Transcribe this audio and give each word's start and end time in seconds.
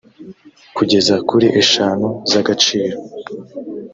kugeza 0.77 1.15
kuri 1.29 1.47
eshanu 1.61 2.07
z 2.29 2.31
agaciro 2.41 2.97